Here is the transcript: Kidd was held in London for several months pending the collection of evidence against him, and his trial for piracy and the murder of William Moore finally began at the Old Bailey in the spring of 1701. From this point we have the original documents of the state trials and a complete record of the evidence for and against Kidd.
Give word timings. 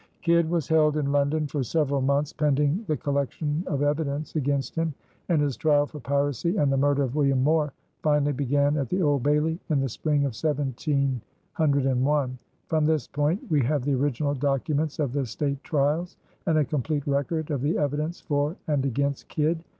Kidd 0.23 0.49
was 0.49 0.67
held 0.67 0.97
in 0.97 1.11
London 1.11 1.45
for 1.45 1.61
several 1.61 2.01
months 2.01 2.33
pending 2.33 2.83
the 2.87 2.97
collection 2.97 3.63
of 3.67 3.83
evidence 3.83 4.35
against 4.35 4.73
him, 4.73 4.95
and 5.29 5.39
his 5.39 5.55
trial 5.55 5.85
for 5.85 5.99
piracy 5.99 6.57
and 6.57 6.71
the 6.71 6.75
murder 6.77 7.03
of 7.03 7.13
William 7.15 7.43
Moore 7.43 7.71
finally 8.01 8.31
began 8.33 8.77
at 8.77 8.89
the 8.89 9.03
Old 9.03 9.21
Bailey 9.21 9.59
in 9.69 9.79
the 9.79 9.87
spring 9.87 10.21
of 10.25 10.33
1701. 10.33 12.39
From 12.67 12.85
this 12.87 13.05
point 13.05 13.41
we 13.51 13.61
have 13.63 13.83
the 13.83 13.93
original 13.93 14.33
documents 14.33 14.97
of 14.97 15.13
the 15.13 15.23
state 15.27 15.63
trials 15.63 16.17
and 16.47 16.57
a 16.57 16.65
complete 16.65 17.05
record 17.05 17.51
of 17.51 17.61
the 17.61 17.77
evidence 17.77 18.19
for 18.21 18.55
and 18.67 18.83
against 18.87 19.27
Kidd. 19.29 19.63